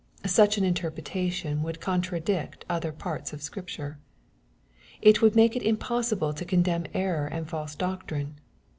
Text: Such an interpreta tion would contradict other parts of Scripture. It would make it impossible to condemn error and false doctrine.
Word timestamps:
Such 0.25 0.57
an 0.57 0.63
interpreta 0.65 1.31
tion 1.31 1.61
would 1.61 1.79
contradict 1.79 2.65
other 2.67 2.91
parts 2.91 3.33
of 3.33 3.41
Scripture. 3.43 3.99
It 4.99 5.21
would 5.21 5.35
make 5.35 5.55
it 5.55 5.61
impossible 5.61 6.33
to 6.33 6.43
condemn 6.43 6.87
error 6.95 7.27
and 7.27 7.47
false 7.47 7.75
doctrine. 7.75 8.39